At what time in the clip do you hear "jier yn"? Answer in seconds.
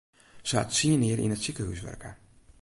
1.05-1.35